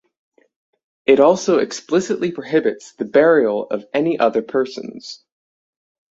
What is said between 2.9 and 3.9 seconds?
the burial of